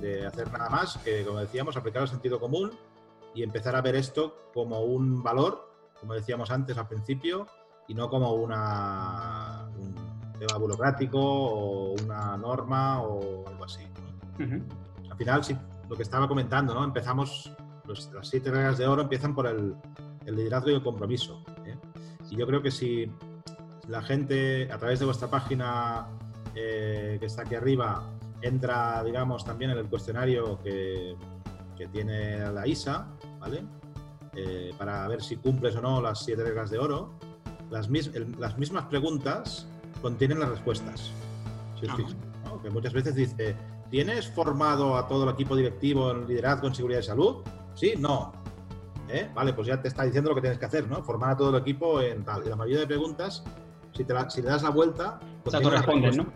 [0.00, 2.70] de hacer nada más que, como decíamos, aplicar el sentido común
[3.34, 7.46] y empezar a ver esto como un valor, como decíamos antes al principio,
[7.88, 9.57] y no como una, un
[10.38, 13.82] tema burocrático o una norma o algo así.
[14.38, 15.56] Al final, sí,
[15.88, 16.84] lo que estaba comentando, ¿no?
[16.84, 17.52] empezamos,
[17.86, 19.74] las siete reglas de oro empiezan por el,
[20.26, 21.42] liderazgo y el compromiso.
[21.64, 21.76] ¿eh?
[22.30, 23.10] Y yo creo que si
[23.88, 26.06] la gente, a través de vuestra página
[26.54, 28.04] eh, que está aquí arriba,
[28.42, 31.16] entra, digamos, también en el cuestionario que,
[31.92, 33.06] tiene la ISA,
[33.38, 33.62] ¿vale?
[34.34, 37.14] Eh, para ver si cumples o no las siete reglas de oro.
[37.70, 37.88] Las,
[38.36, 39.68] las mismas preguntas
[40.00, 41.12] contienen las respuestas.
[41.80, 42.16] Si os
[42.62, 43.56] Que muchas veces dice,
[43.90, 47.36] ¿tienes formado a todo el equipo directivo en liderazgo en seguridad y salud?
[47.74, 48.32] Sí, no.
[49.08, 49.30] ¿Eh?
[49.34, 51.02] Vale, pues ya te está diciendo lo que tienes que hacer, ¿no?
[51.02, 52.44] Formar a todo el equipo en tal.
[52.44, 53.42] Y la mayoría de preguntas,
[53.92, 55.20] si, te si le das la vuelta...
[55.44, 56.26] O sea, respondes, ¿no?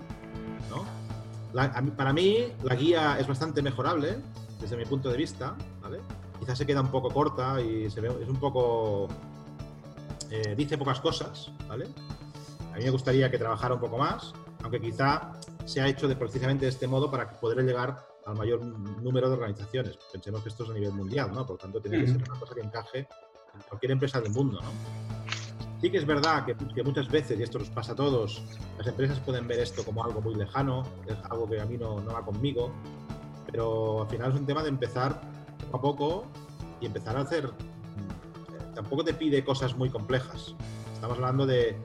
[1.96, 4.16] para mí, la guía es bastante mejorable,
[4.58, 5.98] desde mi punto de vista, ¿vale?
[6.38, 9.08] Quizás se queda un poco corta y se ve, es un poco...
[10.30, 11.88] Eh, dice pocas cosas, ¿vale?
[12.72, 14.32] A mí me gustaría que trabajara un poco más,
[14.62, 15.32] aunque quizá
[15.66, 19.34] se ha hecho de precisamente de este modo para poder llegar al mayor número de
[19.34, 19.98] organizaciones.
[20.10, 21.46] Pensemos que esto es a nivel mundial, ¿no?
[21.46, 24.60] Por lo tanto, tiene que ser una cosa que encaje en cualquier empresa del mundo,
[24.62, 24.70] ¿no?
[25.82, 28.42] Sí que es verdad que, muchas veces, y esto nos pasa a todos,
[28.78, 32.00] las empresas pueden ver esto como algo muy lejano, es algo que a mí no,
[32.00, 32.72] no va conmigo,
[33.50, 35.20] pero al final es un tema de empezar
[35.70, 36.26] poco a poco
[36.80, 37.48] y empezar a hacer...
[37.48, 40.54] Mm, tampoco te pide cosas muy complejas.
[40.94, 41.76] Estamos hablando de,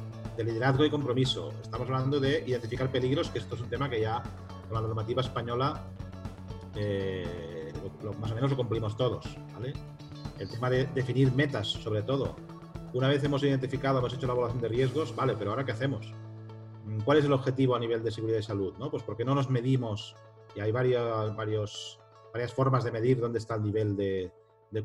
[0.44, 1.52] liderazgo y compromiso.
[1.62, 4.22] Estamos hablando de identificar peligros, que esto es un tema que ya
[4.68, 5.84] con la normativa española
[6.76, 7.74] eh,
[8.20, 9.26] más o menos lo cumplimos todos.
[10.40, 12.36] El tema de definir metas, sobre todo.
[12.94, 16.14] Una vez hemos identificado, hemos hecho la evaluación de riesgos, vale, pero ahora ¿qué hacemos?
[17.04, 18.74] ¿Cuál es el objetivo a nivel de seguridad y salud?
[18.78, 18.90] ¿no?
[18.90, 20.16] Pues porque no nos medimos,
[20.56, 22.00] y hay varios, varios,
[22.32, 24.32] varias formas de medir dónde está el nivel de,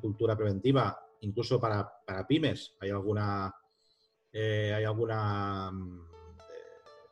[0.00, 1.92] cultura preventiva, incluso para,
[2.26, 2.74] pymes.
[2.80, 3.54] Hay alguna,
[4.32, 6.00] eh, hay alguna mm,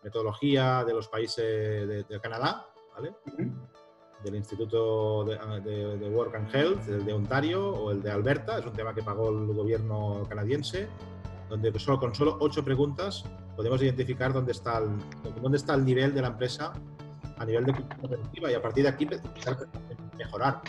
[0.02, 3.12] metodología de los países de, Canadá, ¿vale?
[4.24, 8.72] del Instituto de, Work and Health, el de Ontario o el de Alberta, es un
[8.72, 10.88] tema que pagó el gobierno canadiense,
[11.48, 13.24] donde solo, con solo ocho preguntas
[13.56, 14.90] podemos identificar dónde está, el,
[15.40, 16.72] dónde está el nivel de la empresa
[17.38, 19.08] a nivel de cultura preventiva y a partir de aquí
[20.16, 20.60] mejorar.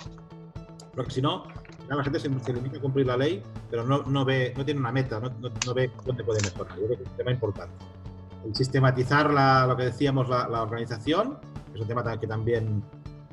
[0.96, 1.46] Porque si no,
[1.88, 4.92] la gente se, limita a cumplir la ley, pero no, no, ve, no tiene una
[4.92, 6.78] meta, no, no, ve dónde puede mejorar.
[6.78, 7.74] Yo creo que es un tema importante.
[8.46, 11.38] El sistematizar la, lo que decíamos, la, la organización,
[11.74, 12.84] es un tema que también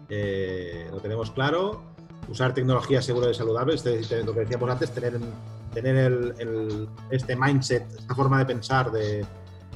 [0.08, 1.82] eh, lo tenemos claro.
[2.28, 5.18] Usar tecnología segura y saludable, este, lo que decíamos antes, tener,
[5.72, 9.24] tener el, este mindset, esta forma de pensar de,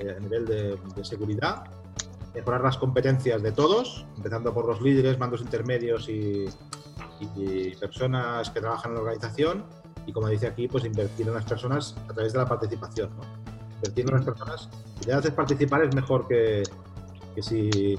[0.00, 1.64] a nivel de, seguridad,
[2.34, 6.46] mejorar las competencias de todos, empezando por los líderes, mandos intermedios y,
[7.80, 9.64] personas que trabajan en la organización
[10.06, 13.10] y como dice aquí, pues invertir en las personas a través de la participación.
[13.76, 14.68] Invertir en las personas,
[15.00, 16.62] si le haces participar es mejor que,
[17.34, 17.98] que si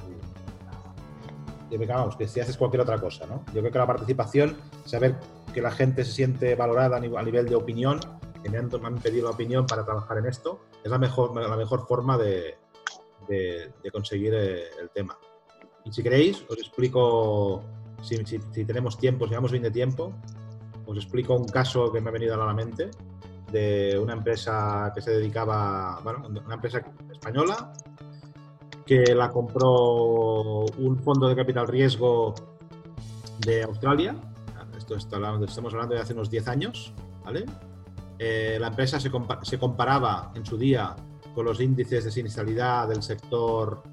[1.77, 3.43] que, que si haces cualquier otra cosa, ¿no?
[3.47, 5.15] Yo creo que la participación, saber
[5.53, 7.99] que la gente se siente valorada a nivel de opinión,
[8.43, 11.87] que me han, pedido la opinión para trabajar en esto, es la mejor, la mejor
[11.87, 12.57] forma de,
[13.91, 15.17] conseguir eh, el tema.
[15.85, 17.63] Y si queréis, os explico,
[18.03, 18.17] si,
[18.65, 20.13] tenemos tiempo, si llevamos bien de tiempo,
[20.85, 22.91] os explico un caso que me ha venido a la mente
[23.51, 27.73] de una empresa que se dedicaba, bueno, una empresa española
[28.85, 32.33] que la compró un fondo de capital riesgo
[33.39, 34.15] de Australia.
[34.77, 37.45] Esto estamos hablando de hace unos 10 años, ¿vale?
[38.19, 39.09] Eh, la empresa se,
[39.59, 40.95] comparaba en su día
[41.33, 43.83] con los índices de sinistralidad del sector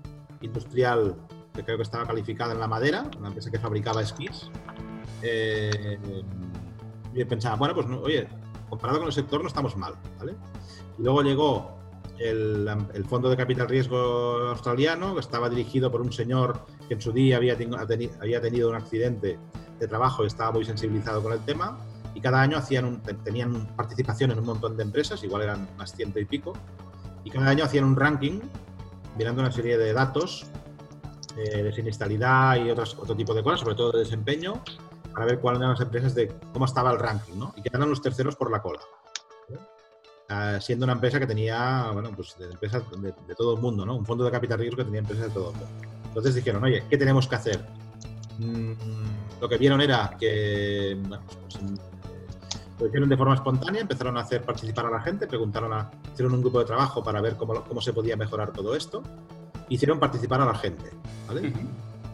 [0.40, 1.16] industrial,
[1.60, 4.50] que creo que estaba calificada en la madera, una empresa que fabricaba esquís.
[5.22, 5.98] Eh,
[7.12, 8.28] y pensaba, bueno, pues oye,
[8.68, 10.34] comparado con el sector no estamos mal, ¿vale?
[10.98, 11.78] Y luego llegó
[12.18, 17.00] el, el, Fondo de Capital Riesgo Australiano, que estaba dirigido por un señor que en
[17.00, 17.56] su día había,
[18.20, 19.38] había tenido un accidente
[19.78, 21.78] de trabajo y estaba muy sensibilizado con el tema.
[22.14, 26.18] Y cada año hacían tenían participación en un montón de empresas, igual eran más ciento
[26.18, 26.54] y pico.
[27.24, 28.40] Y cada año hacían un ranking
[29.18, 30.46] mirando una serie de datos
[31.36, 34.62] eh, de siniestralidad y otros, otro tipo de cosas, sobre todo de desempeño,
[35.12, 37.52] para ver cuáles eran las empresas de cómo estaba el ranking, ¿no?
[37.56, 38.80] Y quedaron los terceros por la cola.
[40.28, 43.96] Ah, siendo una empresa que tenía, bueno, pues de empresas de, todo el mundo, ¿no?
[43.96, 45.68] Un fondo de capital riesgo que tenía empresas de todo el mundo.
[46.06, 47.66] Entonces dijeron, oye, ¿qué tenemos que hacer?
[48.38, 48.72] Mm,
[49.40, 51.74] lo que vieron era que, bueno, pues, mm,
[52.78, 56.34] lo hicieron de forma espontánea, empezaron a hacer participar a la gente, preguntaron a, hicieron
[56.34, 59.02] un grupo de trabajo para ver cómo, cómo se podía mejorar todo esto,
[59.70, 60.90] hicieron participar a la gente,
[61.26, 61.52] ¿vale?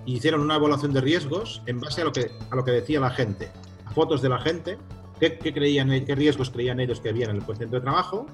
[0.06, 3.10] hicieron una evaluación de riesgos en base a lo que, a lo que decía la
[3.10, 3.50] gente,
[3.84, 4.78] a fotos de la gente,
[5.18, 8.26] qué, creían, qué riesgos creían ellos que había en el puesto de trabajo,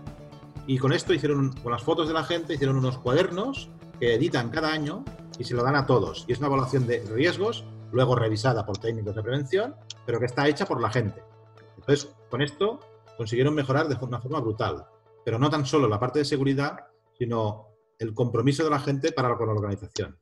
[0.66, 4.50] y con esto hicieron, con las fotos de la gente, hicieron unos cuadernos que editan
[4.50, 5.04] cada año
[5.38, 6.24] y se lo dan a todos.
[6.28, 9.74] Y es una evaluación de riesgos, luego revisada por técnicos de prevención,
[10.06, 11.22] pero que está hecha por la gente.
[11.78, 12.78] Entonces, con esto
[13.16, 14.86] consiguieron mejorar de una forma brutal.
[15.24, 16.86] Pero no tan solo la parte de seguridad,
[17.18, 17.71] sino
[18.02, 20.18] el compromiso de la gente para con la organización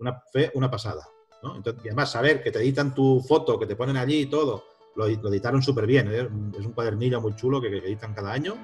[0.00, 1.06] una fe, una pasada.
[1.42, 4.64] y además, saber que te editan tu foto, que te ponen allí y todo,
[4.96, 6.08] lo, editaron súper bien.
[6.10, 6.28] ¿eh?
[6.58, 8.54] Es un cuadernillo muy chulo que, editan cada año.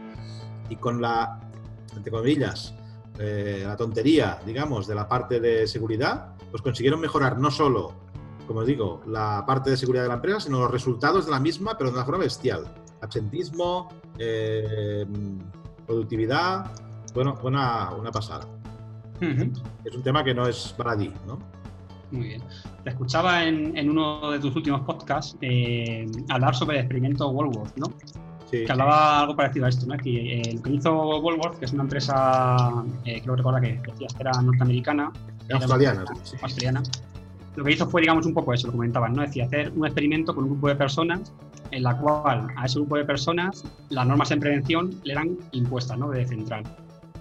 [0.69, 1.39] Y con la,
[1.95, 2.75] entre comillas,
[3.19, 7.93] eh, la tontería, digamos, de la parte de seguridad, pues consiguieron mejorar no solo,
[8.47, 11.41] como os digo, la parte de seguridad de la empresa, sino los resultados de la
[11.41, 12.67] misma, pero de una forma bestial.
[13.01, 15.07] Absentismo, eh,
[15.87, 16.73] productividad,
[17.15, 18.47] bueno, buena, una pasada.
[19.21, 21.39] Es un tema que no es baladí, ¿no?
[22.11, 22.43] Muy bien.
[22.85, 27.87] Te escuchaba en, uno de tus últimos podcasts eh, hablar sobre el experimento Woolworth, ¿no?
[28.51, 29.97] Sí, que hablaba algo parecido a esto, ¿no?
[29.97, 34.15] Que eh, lo que hizo Woolworth, que es una empresa, eh, creo recordar que decías
[34.15, 35.13] que era norteamericana.
[35.53, 36.05] Australiana.
[36.43, 36.83] Australiana.
[37.57, 39.23] Lo que hizo fue, digamos, un poco eso, lo comentaban, ¿no?
[39.23, 41.33] Decía, hacer un experimento con un grupo de personas
[41.73, 45.99] en la cual a ese grupo de personas las normas en prevención le eran impuestas,
[45.99, 46.11] ¿no?
[46.11, 46.63] De central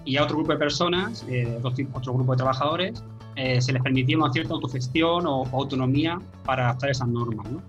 [0.06, 3.02] y a otro grupo de personas, eh, otro, grupo de trabajadores,
[3.34, 7.50] eh, se les permitía una cierta autogestión o, autonomía para adaptar esas normas.
[7.50, 7.62] ¿no?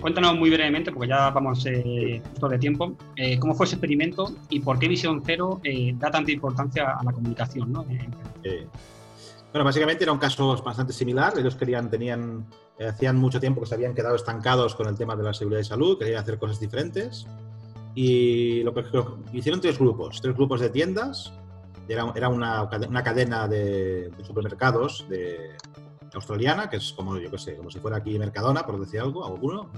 [0.00, 4.30] Cuéntanos muy brevemente, porque ya vamos eh, justo de tiempo, eh, cómo fue ese experimento
[4.50, 5.60] y por qué Visión Cero
[5.94, 7.72] da tanta importancia a la comunicación.
[7.72, 7.84] ¿no?
[7.84, 11.32] Bueno, básicamente era un caso bastante similar.
[11.38, 12.44] Ellos querían, tenían,
[12.86, 15.64] hacían mucho tiempo que se habían quedado estancados con el tema de la seguridad y
[15.64, 17.26] salud, querían hacer cosas diferentes.
[17.94, 18.84] Y lo que
[19.32, 21.32] hicieron tres grupos, tres grupos de tiendas
[21.88, 25.56] era, era una, una, cadena de, supermercados de,
[26.14, 29.24] australiana, que es como, yo qué sé, como si fuera aquí Mercadona, por decir algo,
[29.24, 29.70] alguno,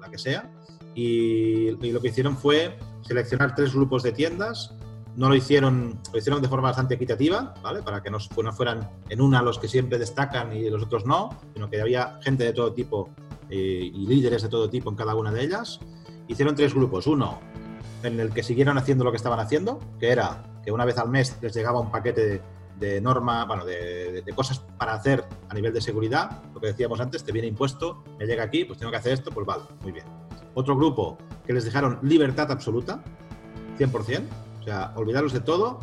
[0.00, 0.50] la que sea.
[0.94, 4.74] Y, lo que hicieron fue seleccionar tres grupos de tiendas.
[5.14, 7.82] No lo hicieron, lo hicieron de forma bastante equitativa, ¿vale?
[7.82, 11.38] Para que no, no fueran en una los que siempre destacan y los otros no,
[11.52, 13.10] sino que había gente de todo tipo
[13.50, 15.80] eh, y líderes de todo tipo en cada una de ellas.
[16.28, 17.06] Hicieron tres grupos.
[17.06, 17.40] Uno,
[18.02, 21.08] en el que siguieron haciendo lo que estaban haciendo, que era que una vez al
[21.08, 22.42] mes les llegaba un paquete
[22.78, 27.22] de, norma, bueno, de, cosas para hacer a nivel de seguridad, lo que decíamos antes,
[27.22, 30.06] te viene impuesto, me llega aquí, pues tengo que hacer esto, pues vale, muy bien.
[30.54, 33.02] Otro grupo que les dejaron libertad absoluta,
[33.78, 34.22] 100%,
[34.60, 35.80] o sea, olvidarlos de todo,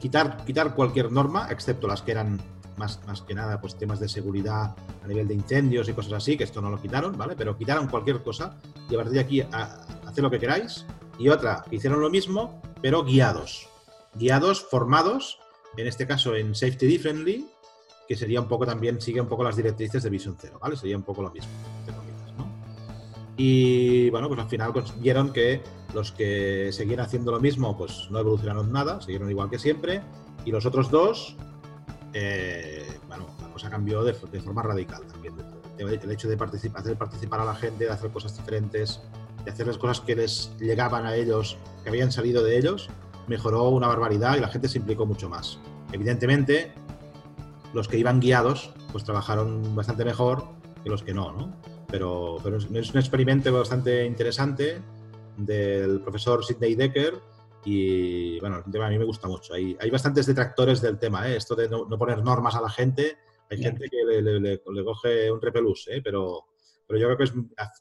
[0.00, 2.40] quitar, quitar cualquier norma, excepto las que eran
[2.76, 6.36] más, más que nada pues temas de seguridad a nivel de incendios y cosas así,
[6.36, 7.34] que esto no lo quitaron, ¿vale?
[7.36, 8.56] Pero quitaron cualquier cosa
[8.88, 10.86] y a partir de aquí a, hacer lo que queráis.
[11.18, 13.69] Y otra, hicieron lo mismo, pero guiados
[14.14, 15.38] guiados, formados,
[15.76, 17.48] en este caso en Safety Differently,
[18.08, 20.76] que sería un poco también, sigue un poco las directrices de Vision Zero, ¿vale?
[20.76, 21.50] Sería un poco lo mismo,
[23.36, 25.62] Y bueno, pues al final vieron que
[25.94, 30.02] los que seguían haciendo lo mismo, pues no evolucionaron nada, siguieron igual que siempre,
[30.44, 31.36] y los otros dos,
[32.12, 35.34] eh, bueno, la cosa cambió de, forma radical también.
[35.78, 39.00] El hecho de participar, hacer participar a la gente, de hacer cosas diferentes,
[39.44, 42.90] de hacer las cosas que les llegaban a ellos, que habían salido de ellos,
[43.26, 45.58] mejoró una barbaridad y la gente se implicó mucho más.
[45.92, 46.72] Evidentemente,
[47.74, 50.44] los que iban guiados, pues trabajaron bastante mejor
[50.82, 51.56] que los que no, ¿no?
[51.88, 54.80] Pero, pero es un experimento bastante interesante
[55.36, 57.20] del profesor Sidney Decker
[57.64, 59.54] y, bueno, tema a mí me gusta mucho.
[59.54, 61.36] Hay, hay bastantes detractores del tema, ¿eh?
[61.36, 63.18] Esto de no, poner normas a la gente,
[63.50, 66.00] hay gente que le, coge un repelús, ¿eh?
[66.02, 66.46] Pero,
[66.86, 67.32] pero yo creo que es,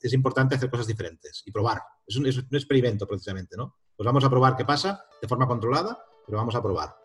[0.02, 1.82] es importante hacer cosas diferentes y probar.
[2.06, 3.78] Es un, es un, experimento precisamente, ¿no?
[4.00, 6.96] Pues vamos a probar qué pasa de forma controlada, pero vamos a probar.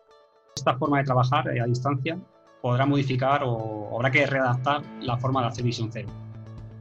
[0.55, 2.17] Esta forma de trabajar eh, a distancia
[2.61, 6.07] podrá modificar o habrá que readaptar la forma de hacer visión cero.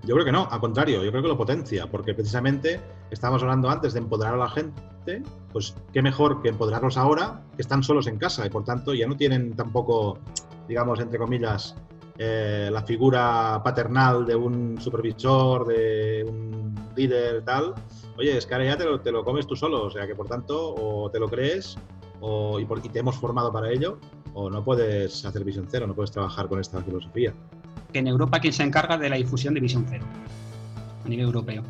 [0.05, 3.69] Yo creo que no, al contrario, yo creo que lo potencia, porque precisamente estábamos hablando
[3.69, 5.21] antes de empoderar a la gente,
[5.53, 9.09] pues qué mejor que empoderarlos ahora, que están solos en casa y por tanto ya
[9.09, 10.21] no tienen tampoco,
[10.69, 11.75] digamos, entre comillas,
[12.19, 17.75] eh, la figura paternal de un supervisor, de un líder, tal.
[18.17, 20.15] Oye, es que ahora ya te lo, te lo comes tú solo, o sea que
[20.15, 21.77] por tanto, o te lo crees
[22.21, 23.99] o, y, por, y te hemos formado para ello,
[24.35, 27.33] o no puedes hacer visión cero, no puedes trabajar con esta filosofía
[27.99, 30.05] en Europa quién se encarga de la difusión de Visión Cero
[31.05, 31.63] a nivel europeo.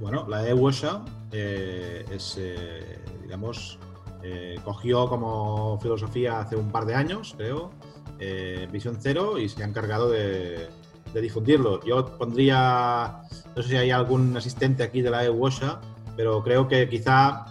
[0.00, 3.78] Bueno, la EUSA eh, es, eh, digamos,
[4.22, 7.70] eh, cogió como filosofía hace un par de años, creo,
[8.18, 10.68] eh, Visión Cero y se ha encargado de,
[11.14, 11.84] difundirlo.
[11.84, 13.22] Yo pondría,
[13.54, 15.80] no sé si hay algún asistente aquí de la EUSA,
[16.16, 17.46] pero creo que quizá,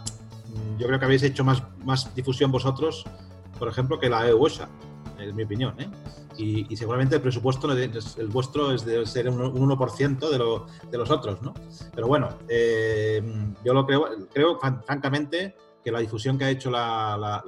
[0.47, 1.63] mm, yo creo que habéis hecho más,
[2.13, 3.05] difusión vosotros,
[3.57, 4.67] por ejemplo, que la EUSA,
[5.17, 5.79] es mi opinión.
[5.79, 5.87] ¿eh?
[6.37, 11.11] y, seguramente el presupuesto, el vuestro es de ser un, un 1% de, de, los
[11.11, 11.53] otros, ¿no?
[11.93, 13.21] Pero bueno, eh,
[13.63, 17.43] yo lo creo, creo francamente que la difusión que ha hecho la,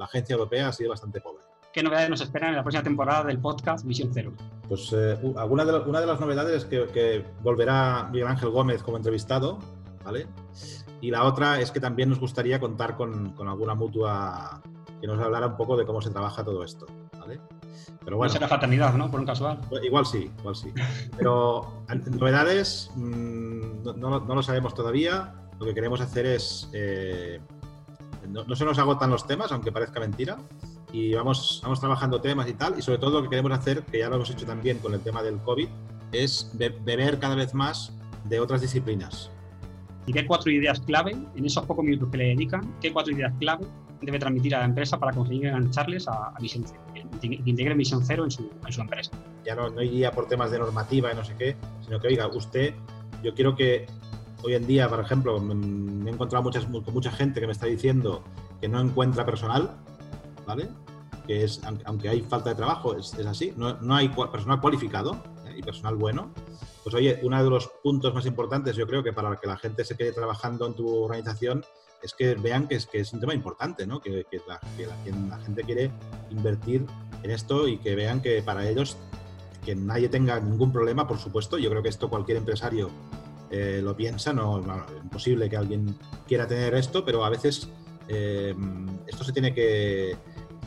[0.00, 1.39] agencia europea ha sido bastante pobre.
[1.72, 4.32] ¿Qué novedades nos esperan en la próxima temporada del podcast Visión Cero?
[4.68, 8.82] Pues eh, alguna de una de las novedades es que, que volverá Miguel Ángel Gómez
[8.82, 9.60] como entrevistado,
[10.04, 10.26] ¿vale?
[11.00, 14.60] Y la otra es que también nos gustaría contar con, con alguna mutua
[15.00, 16.86] que nos hablara un poco de cómo se trabaja todo esto,
[17.18, 17.40] ¿vale?
[18.04, 18.30] Pero bueno.
[18.30, 19.08] No será fraternidad, ¿no?
[19.08, 19.60] Por un casual.
[19.82, 20.72] Igual sí, igual sí.
[21.16, 21.84] Pero
[22.18, 25.34] novedades mmm, no, no, no, lo sabemos todavía.
[25.60, 26.68] Lo que queremos hacer es.
[26.72, 27.40] Eh,
[28.28, 30.36] no, no, se nos agotan los temas, aunque parezca mentira.
[30.92, 32.78] Y vamos, vamos trabajando temas y tal.
[32.78, 35.00] Y sobre todo lo que queremos hacer, que ya lo hemos hecho también con el
[35.00, 35.68] tema del COVID,
[36.12, 37.92] es beber cada vez más
[38.24, 39.30] de otras disciplinas.
[40.06, 43.32] ¿Y qué cuatro ideas clave, en esos pocos minutos que le dedican, qué cuatro ideas
[43.38, 43.66] clave
[44.00, 48.02] debe transmitir a la empresa para conseguir engancharles a, a Visión Cero, que integre Visión
[48.04, 49.10] Cero en su, en su empresa.
[49.44, 52.26] Ya no, no iría por temas de normativa y no sé qué, sino que, oiga,
[52.28, 52.74] usted,
[53.22, 53.86] yo quiero que
[54.42, 57.66] hoy en día, por ejemplo, me he encontrado muchas, con mucha gente que me está
[57.66, 58.22] diciendo
[58.60, 59.76] que no encuentra personal,
[61.26, 65.22] Que es, aunque hay falta de trabajo, es, es así, no, no, hay personal cualificado
[65.46, 65.54] ¿eh?
[65.58, 66.32] y personal bueno.
[66.82, 69.84] Pues oye, uno de los puntos más importantes, yo creo que para que la gente
[69.84, 71.64] se quede trabajando en tu organización
[72.02, 74.00] es que vean que es, que es un tema importante, ¿no?
[74.00, 75.90] que, la, gente quiere
[76.30, 76.86] invertir
[77.22, 78.96] en esto y que vean que para ellos
[79.64, 81.58] que nadie tenga ningún problema, por supuesto.
[81.58, 82.90] Yo creo que esto cualquier empresario
[83.50, 87.68] eh, lo piensa, no, es imposible que alguien quiera tener esto, pero a veces
[88.08, 88.54] eh,
[89.06, 90.16] esto se tiene que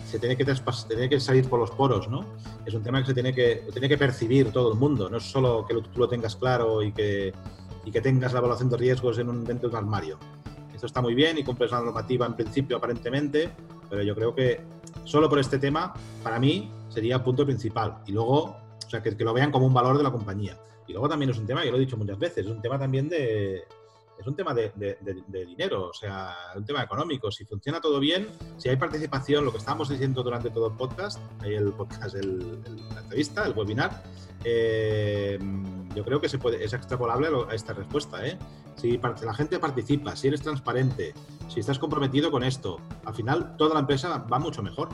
[0.06, 2.26] se tiene que, tiene que salir por los poros, ¿no?
[2.66, 5.24] Es un tema que se tiene que, tiene que percibir todo el mundo, no es
[5.24, 7.34] solo que tú lo tengas claro y que,
[7.86, 10.20] y que tengas la evaluación de riesgos en un, dentro de un armario
[10.84, 13.50] esto está muy bien y cumples la normativa en principio aparentemente,
[13.90, 14.60] pero yo creo que
[15.06, 18.00] solo por este tema, para mí, sería el punto principal.
[18.06, 20.58] Y luego, o sea, que, que, lo vean como un valor de la compañía.
[20.86, 22.78] Y luego también es un tema, yo lo he dicho muchas veces, es un tema
[22.78, 23.64] también de,
[24.20, 24.72] es un tema de,
[25.48, 27.32] dinero, o sea, un tema económico.
[27.32, 31.20] Si funciona todo bien, si hay participación, lo que estábamos diciendo durante todo el podcast,
[31.42, 34.04] hay el podcast, el, el, la entrevista, el webinar,
[34.44, 35.40] eh,
[35.96, 38.26] yo creo que se puede, es extrapolable a esta respuesta.
[38.26, 38.38] ¿eh?
[38.76, 41.14] Si la gente participa, si eres transparente,
[41.48, 44.90] si estás comprometido con esto, al final toda la empresa va mucho mejor.